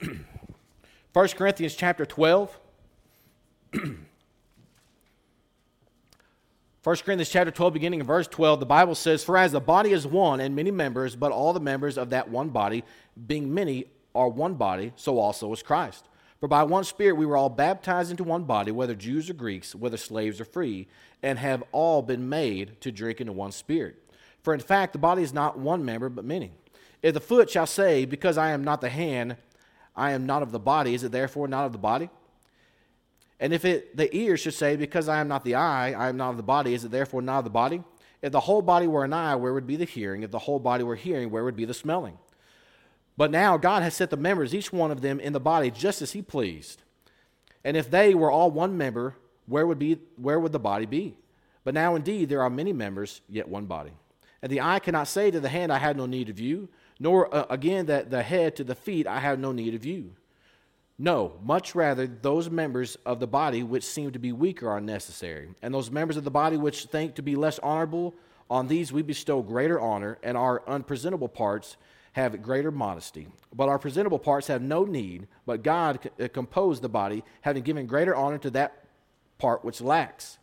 [1.12, 2.58] 1 Corinthians chapter 12.
[6.84, 9.92] 1 Corinthians chapter 12, beginning in verse 12, the Bible says, For as the body
[9.92, 12.84] is one and many members, but all the members of that one body,
[13.26, 16.04] being many, are one body, so also is Christ.
[16.40, 19.74] For by one Spirit we were all baptized into one body, whether Jews or Greeks,
[19.74, 20.86] whether slaves or free,
[21.22, 23.96] and have all been made to drink into one Spirit.
[24.42, 26.52] For in fact, the body is not one member, but many.
[27.02, 29.38] If the foot shall say, Because I am not the hand,
[29.96, 32.10] I am not of the body, is it therefore not of the body?
[33.40, 36.16] And if it, the ear should say, Because I am not the eye, I am
[36.16, 37.82] not of the body, is it therefore not of the body?
[38.22, 40.22] If the whole body were an eye, where would be the hearing?
[40.22, 42.16] If the whole body were hearing, where would be the smelling?
[43.16, 46.00] But now God has set the members, each one of them, in the body just
[46.00, 46.82] as He pleased.
[47.64, 49.16] And if they were all one member,
[49.46, 51.16] where would, be, where would the body be?
[51.64, 53.92] But now indeed there are many members, yet one body.
[54.42, 56.68] And the eye cannot say to the hand, I have no need of you,
[57.00, 60.12] nor uh, again that the head to the feet, I have no need of you.
[60.98, 65.48] No, much rather, those members of the body which seem to be weaker are necessary,
[65.60, 68.14] and those members of the body which think to be less honorable,
[68.48, 71.76] on these we bestow greater honor, and our unpresentable parts
[72.12, 73.26] have greater modesty.
[73.52, 77.86] But our presentable parts have no need, but God uh, composed the body, having given
[77.86, 78.84] greater honor to that
[79.38, 80.38] part which lacks,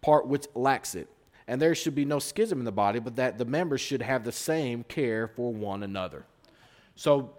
[0.00, 1.08] part which lacks it
[1.46, 4.24] and there should be no schism in the body, but that the members should have
[4.24, 6.24] the same care for one another.
[6.96, 7.34] So,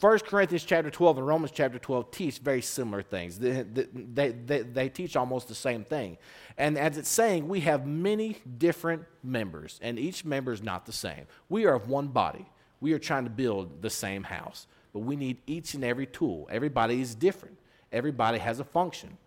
[0.00, 3.38] 1 Corinthians chapter 12 and Romans chapter 12 teach very similar things.
[3.38, 6.16] They, they, they, they, teach almost the same thing.
[6.56, 10.92] And as it's saying, we have many different members, and each member is not the
[10.92, 11.26] same.
[11.50, 12.46] We are of one body.
[12.80, 16.48] We are trying to build the same house, but we need each and every tool.
[16.50, 17.58] Everybody is different,
[17.92, 19.18] everybody has a function.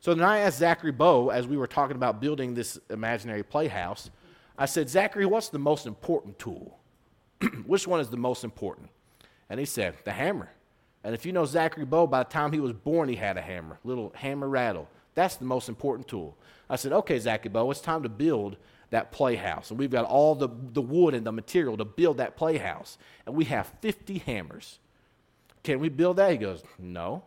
[0.00, 4.10] So then I asked Zachary Bow, as we were talking about building this imaginary playhouse,
[4.56, 6.76] I said, Zachary, what's the most important tool?
[7.66, 8.90] Which one is the most important?
[9.50, 10.50] And he said, the hammer.
[11.04, 13.42] And if you know Zachary Bow, by the time he was born, he had a
[13.42, 14.88] hammer, little hammer rattle.
[15.14, 16.36] That's the most important tool.
[16.68, 18.56] I said, okay, Zachary Bow, it's time to build
[18.90, 19.70] that playhouse.
[19.70, 22.98] And we've got all the, the wood and the material to build that playhouse.
[23.26, 24.78] And we have 50 hammers.
[25.62, 26.30] Can we build that?
[26.30, 27.22] He goes, no.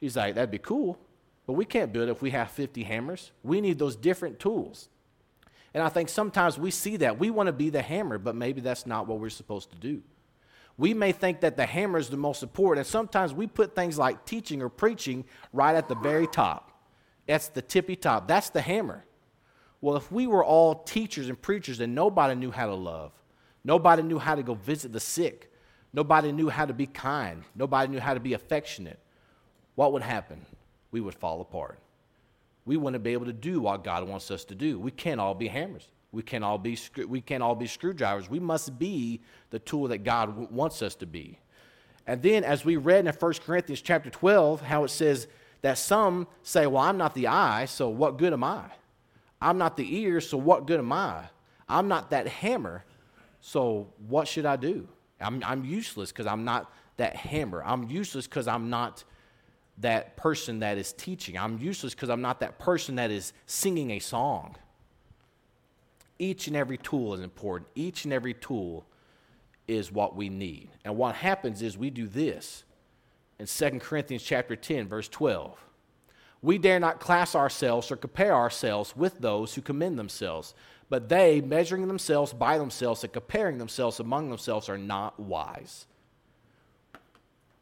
[0.00, 0.98] He's like, that'd be cool.
[1.46, 3.32] But we can't build it if we have 50 hammers.
[3.42, 4.88] We need those different tools.
[5.72, 7.18] And I think sometimes we see that.
[7.18, 10.02] We want to be the hammer, but maybe that's not what we're supposed to do.
[10.80, 13.98] We may think that the hammer is the most important, and sometimes we put things
[13.98, 16.72] like teaching or preaching right at the very top.
[17.26, 18.26] That's the tippy top.
[18.26, 19.04] That's the hammer.
[19.80, 23.12] Well, if we were all teachers and preachers and nobody knew how to love,
[23.62, 25.52] nobody knew how to go visit the sick,
[25.92, 28.98] nobody knew how to be kind, nobody knew how to be affectionate,
[29.74, 30.44] what would happen?
[30.90, 31.78] we would fall apart.
[32.64, 34.78] We wouldn't be able to do what God wants us to do.
[34.78, 35.88] We can't all be hammers.
[36.12, 38.28] We can't all be, we can't all be screwdrivers.
[38.28, 39.20] We must be
[39.50, 41.38] the tool that God wants us to be.
[42.06, 45.28] And then, as we read in 1 Corinthians chapter 12, how it says
[45.62, 48.64] that some say, Well, I'm not the eye, so what good am I?
[49.40, 51.24] I'm not the ear, so what good am I?
[51.68, 52.84] I'm not that hammer,
[53.40, 54.88] so what should I do?
[55.20, 57.62] I'm, I'm useless because I'm not that hammer.
[57.64, 59.04] I'm useless because I'm not
[59.78, 61.38] that person that is teaching.
[61.38, 64.56] I'm useless because I'm not that person that is singing a song.
[66.20, 67.70] Each and every tool is important.
[67.74, 68.84] Each and every tool
[69.66, 70.68] is what we need.
[70.84, 72.64] And what happens is we do this
[73.38, 75.58] in 2 Corinthians chapter 10 verse 12.
[76.42, 80.54] We dare not class ourselves or compare ourselves with those who commend themselves,
[80.90, 85.86] but they, measuring themselves by themselves and comparing themselves among themselves, are not wise.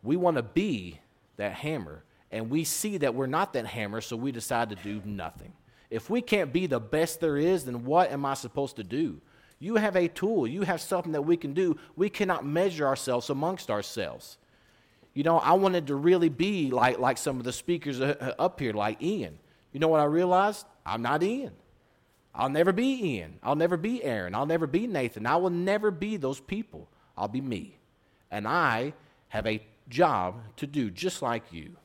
[0.03, 0.99] We want to be
[1.37, 5.01] that hammer, and we see that we're not that hammer, so we decide to do
[5.05, 5.53] nothing.
[5.91, 9.21] If we can't be the best there is, then what am I supposed to do?
[9.59, 11.77] You have a tool, you have something that we can do.
[11.97, 14.39] We cannot measure ourselves amongst ourselves.
[15.15, 18.43] You know, I wanted to really be like, like some of the speakers uh, uh,
[18.43, 19.39] up here, like Ian.
[19.73, 20.65] You know what I realized?
[20.87, 21.55] I'm not Ian.
[22.35, 23.39] I'll never be Ian.
[23.43, 24.35] I'll never be Aaron.
[24.35, 25.27] I'll never be Nathan.
[25.27, 26.89] I will never be those people.
[27.17, 27.79] I'll be me.
[28.31, 28.93] And I
[29.29, 31.77] have a job to do just like you.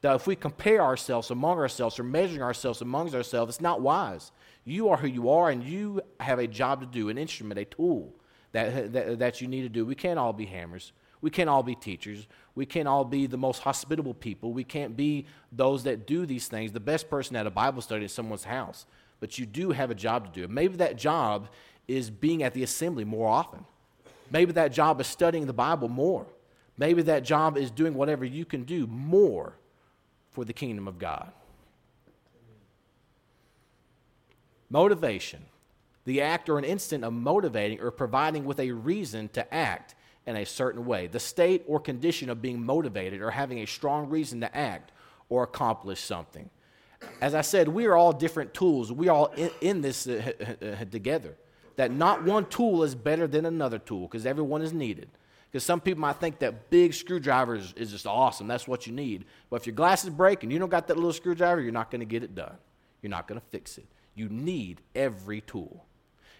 [0.00, 4.30] That if we compare ourselves among ourselves or measuring ourselves amongst ourselves, it's not wise.
[4.64, 7.64] You are who you are, and you have a job to do, an instrument, a
[7.64, 8.14] tool
[8.52, 9.84] that, that, that you need to do.
[9.84, 10.92] We can't all be hammers.
[11.20, 12.28] We can't all be teachers.
[12.54, 14.52] We can't all be the most hospitable people.
[14.52, 16.70] We can't be those that do these things.
[16.72, 18.86] The best person at a Bible study is someone's house.
[19.20, 20.46] But you do have a job to do.
[20.46, 21.48] Maybe that job
[21.88, 23.64] is being at the assembly more often.
[24.30, 26.26] Maybe that job is studying the Bible more.
[26.76, 29.54] Maybe that job is doing whatever you can do more
[30.38, 31.32] for the kingdom of God.
[34.70, 35.44] Motivation,
[36.04, 39.96] the act or an instant of motivating or providing with a reason to act
[40.28, 44.08] in a certain way, the state or condition of being motivated or having a strong
[44.08, 44.92] reason to act
[45.28, 46.48] or accomplish something.
[47.20, 48.92] As I said, we are all different tools.
[48.92, 50.22] We are all in, in this uh,
[50.62, 51.34] uh, together.
[51.74, 55.08] That not one tool is better than another tool because everyone is needed.
[55.50, 58.46] Because some people might think that big screwdriver is, is just awesome.
[58.46, 59.24] That's what you need.
[59.48, 62.00] But if your glasses break and you don't got that little screwdriver, you're not going
[62.00, 62.56] to get it done.
[63.00, 63.86] You're not going to fix it.
[64.14, 65.86] You need every tool.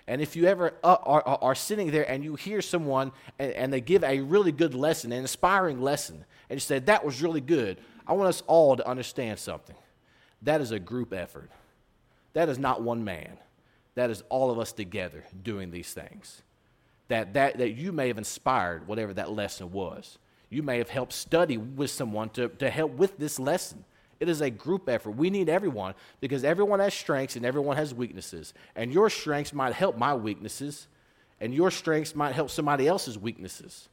[0.07, 3.53] And if you ever uh, are, are, are, sitting there and you hear someone and,
[3.53, 7.23] and, they give a really good lesson, an inspiring lesson, and you say, That was
[7.23, 9.77] really good, I want us all to understand something.
[10.43, 11.51] That is a group effort.
[12.33, 13.37] That is not one man.
[13.97, 16.43] That is all of us together doing these things
[17.09, 20.19] that, that, that you may have inspired whatever that lesson was.
[20.51, 23.85] You may have helped study with someone to, to help with this lesson.
[24.21, 25.13] It is a group effort.
[25.13, 28.53] We need everyone because everyone has strengths and everyone has weaknesses.
[28.75, 30.89] And your strengths might help my weaknesses,
[31.41, 33.89] and your strengths might help somebody else's weaknesses.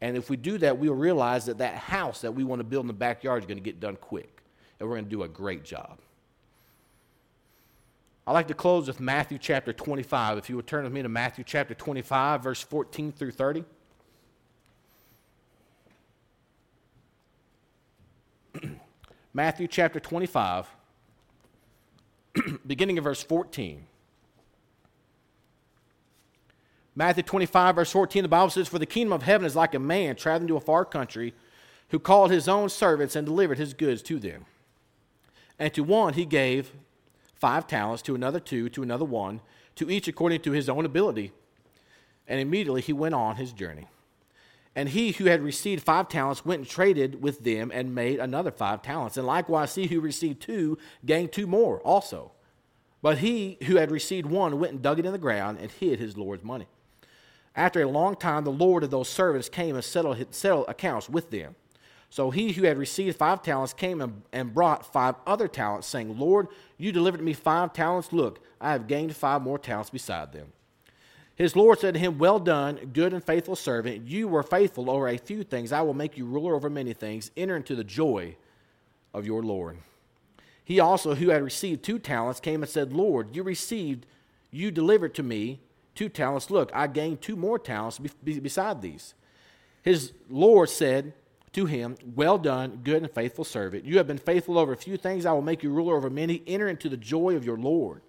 [0.00, 2.84] And if we do that, we'll realize that that house that we want to build
[2.84, 4.42] in the backyard is going to get done quick,
[4.78, 5.98] and we're going to do a great job.
[8.28, 10.36] I'd like to close with Matthew chapter 25.
[10.36, 13.64] If you would turn with me to Matthew chapter 25, verse 14 through 30.
[19.32, 20.66] Matthew chapter 25,
[22.66, 23.86] beginning of verse 14.
[26.94, 29.78] Matthew 25, verse 14, the Bible says, For the kingdom of heaven is like a
[29.78, 31.32] man traveling to a far country
[31.88, 34.44] who called his own servants and delivered his goods to them.
[35.58, 36.74] And to one he gave
[37.38, 39.40] five talents, to another two, to another one,
[39.76, 41.32] to each according to his own ability.
[42.26, 43.86] And immediately he went on his journey.
[44.74, 48.50] And he who had received five talents went and traded with them and made another
[48.50, 49.16] five talents.
[49.16, 52.32] And likewise, he who received two gained two more also.
[53.02, 55.98] But he who had received one went and dug it in the ground and hid
[55.98, 56.66] his Lord's money.
[57.56, 61.30] After a long time, the Lord of those servants came and settled, settled accounts with
[61.30, 61.56] them.
[62.10, 66.18] So he who had received five talents came and, and brought five other talents, saying,
[66.18, 68.12] Lord, you delivered me five talents.
[68.12, 70.52] Look, I have gained five more talents beside them.
[71.34, 74.08] His Lord said to him, Well done, good and faithful servant.
[74.08, 75.70] You were faithful over a few things.
[75.70, 77.30] I will make you ruler over many things.
[77.36, 78.36] Enter into the joy
[79.14, 79.78] of your Lord.
[80.64, 84.04] He also, who had received two talents, came and said, Lord, you received,
[84.50, 85.60] you delivered to me
[85.94, 86.50] two talents.
[86.50, 89.14] Look, I gained two more talents beside these.
[89.82, 91.14] His Lord said,
[91.52, 93.84] to him, Well done, good and faithful servant.
[93.84, 95.26] You have been faithful over a few things.
[95.26, 96.42] I will make you ruler over many.
[96.46, 98.02] Enter into the joy of your Lord.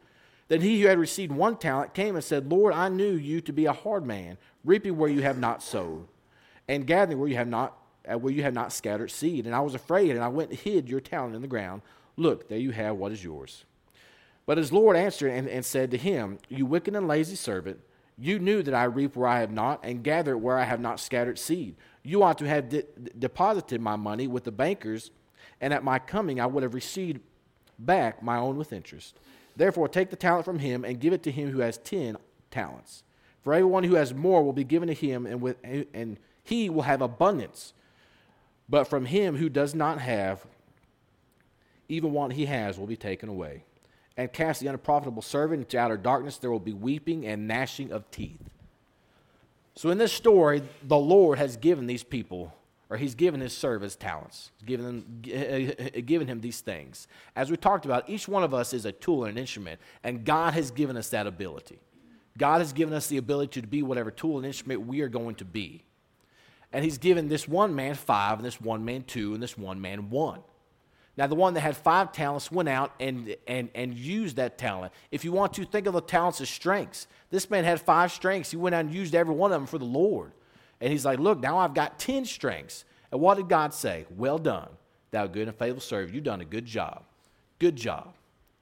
[0.47, 3.53] Then he who had received one talent came and said, Lord, I knew you to
[3.53, 6.07] be a hard man, reaping where you have not sowed,
[6.67, 7.77] and gathering where you have not
[8.09, 9.45] uh, where you have not scattered seed.
[9.45, 11.81] And I was afraid, and I went and hid your talent in the ground.
[12.17, 13.65] Look, there you have what is yours.
[14.45, 17.79] But his Lord answered and, and said to him, You wicked and lazy servant,
[18.17, 20.99] you knew that I reap where I have not, and gather where I have not
[20.99, 21.75] scattered seed.
[22.04, 22.84] You ought to have de-
[23.18, 25.12] deposited my money with the bankers,
[25.62, 27.20] and at my coming I would have received
[27.78, 29.18] back my own with interest.
[29.56, 32.18] Therefore, take the talent from him and give it to him who has ten
[32.52, 33.04] talents.
[33.43, 36.84] For everyone who has more will be given to him, and, with, and he will
[36.84, 37.74] have abundance.
[38.68, 40.45] But from him who does not have,
[41.88, 43.64] even what he has will be taken away.
[44.16, 48.10] And cast the unprofitable servant into outer darkness, there will be weeping and gnashing of
[48.12, 48.41] teeth.
[49.80, 52.53] So in this story, the Lord has given these people,
[52.89, 57.07] or He's given His servants talents, given, them, eh, eh, eh, given him these things.
[57.34, 60.25] As we talked about, each one of us is a tool and an instrument, and
[60.25, 61.80] God has given us that ability.
[62.38, 65.36] God has given us the ability to be whatever tool and instrument we are going
[65.36, 65.86] to be.
[66.73, 69.80] And He's given this one man five, and this one man two, and this one
[69.80, 70.41] man one.
[71.20, 74.93] Now, the one that had five talents went out and, and, and used that talent.
[75.11, 78.51] If you want to think of the talents as strengths, this man had five strengths.
[78.51, 80.32] He went out and used every one of them for the Lord.
[80.80, 82.86] And he's like, Look, now I've got 10 strengths.
[83.11, 84.05] And what did God say?
[84.15, 84.70] Well done,
[85.11, 86.15] thou good and faithful servant.
[86.15, 87.03] You've done a good job.
[87.59, 88.13] Good job.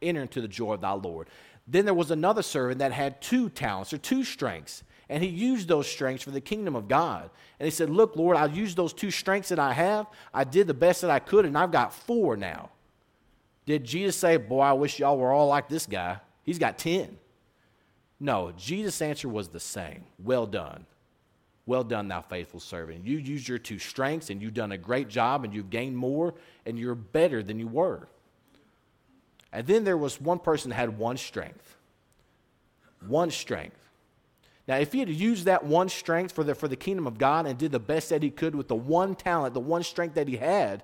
[0.01, 1.27] Enter into the joy of thy Lord.
[1.67, 4.81] Then there was another servant that had two talents or two strengths.
[5.09, 7.29] And he used those strengths for the kingdom of God.
[7.59, 10.07] And he said, Look, Lord, I used those two strengths that I have.
[10.33, 12.69] I did the best that I could, and I've got four now.
[13.65, 16.19] Did Jesus say, Boy, I wish y'all were all like this guy?
[16.43, 17.17] He's got 10.
[18.19, 20.03] No, Jesus' answer was the same.
[20.17, 20.85] Well done.
[21.65, 23.05] Well done, thou faithful servant.
[23.05, 26.33] You used your two strengths, and you've done a great job, and you've gained more,
[26.65, 28.07] and you're better than you were.
[29.51, 31.75] And then there was one person that had one strength.
[33.05, 33.77] One strength.
[34.67, 37.45] Now, if he had used that one strength for the, for the kingdom of God
[37.45, 40.27] and did the best that he could with the one talent, the one strength that
[40.27, 40.83] he had,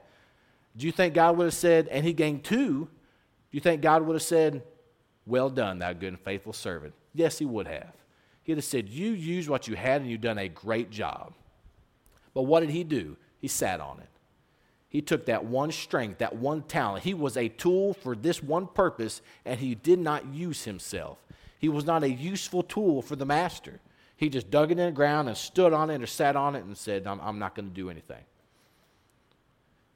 [0.78, 4.04] do you think God would have said, and he gained two, do you think God
[4.04, 4.64] would have said,
[5.26, 6.94] Well done, thou good and faithful servant?
[7.14, 7.94] Yes, he would have.
[8.44, 11.34] He'd have said, You used what you had and you've done a great job.
[12.34, 13.18] But what did he do?
[13.40, 14.08] He sat on it.
[14.90, 17.04] He took that one strength, that one talent.
[17.04, 21.18] He was a tool for this one purpose, and he did not use himself.
[21.64, 23.80] He was not a useful tool for the master.
[24.18, 26.66] He just dug it in the ground and stood on it or sat on it
[26.66, 28.26] and said, I'm, I'm not going to do anything.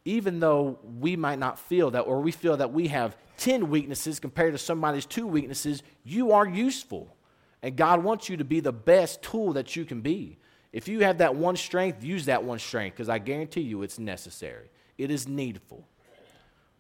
[0.06, 4.18] Even though we might not feel that, or we feel that we have 10 weaknesses
[4.18, 7.14] compared to somebody's two weaknesses, you are useful.
[7.62, 10.38] And God wants you to be the best tool that you can be.
[10.72, 14.00] If you have that one strength, use that one strength because I guarantee you it's
[14.00, 14.70] necessary.
[14.98, 15.86] It is needful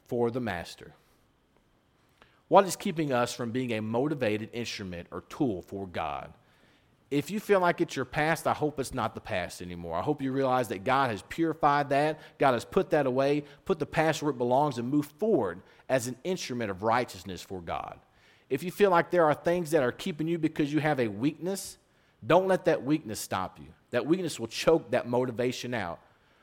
[0.05, 0.93] for the master.
[2.47, 6.33] What is keeping us from being a motivated instrument or tool for God?
[7.09, 9.97] If you feel like it's your past, I hope it's not the past anymore.
[9.97, 13.79] I hope you realize that God has purified that, God has put that away, put
[13.79, 17.97] the past where it belongs, and move forward as an instrument of righteousness for God.
[18.49, 21.07] If you feel like there are things that are keeping you because you have a
[21.07, 21.77] weakness,
[22.25, 23.67] don't let that weakness stop you.
[23.91, 25.99] That weakness will choke that motivation out.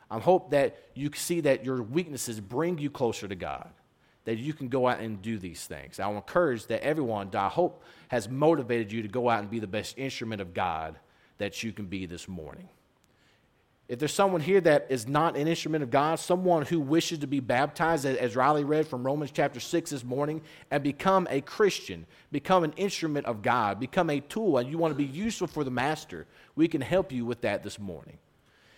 [0.09, 3.69] I hope that you see that your weaknesses bring you closer to God
[4.25, 5.99] that you can go out and do these things.
[5.99, 9.59] I will encourage that everyone, I hope, has motivated you to go out and be
[9.59, 10.97] the best instrument of God
[11.37, 12.69] that you can be this morning.
[13.87, 17.27] If there's someone here that is not an instrument of God, someone who wishes to
[17.27, 22.07] be baptized, as Riley read from Romans chapter 6 this morning, and become a Christian,
[22.31, 25.63] become an instrument of God, become a tool, and you want to be useful for
[25.63, 28.17] the Master, we can help you with that this morning.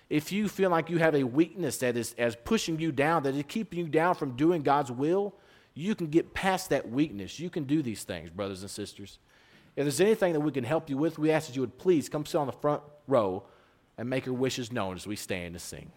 [0.10, 3.36] If you feel like you have a weakness that is as pushing you down, that
[3.36, 5.36] is keeping you down from doing God's will,
[5.74, 7.40] you can get past that weakness.
[7.40, 9.20] You can do these things, brothers and sisters.
[9.76, 12.10] If there's anything that we can help you with, we ask that you would please
[12.10, 13.44] come sit on the front row
[13.98, 15.92] and make your wishes known as we stand to sing.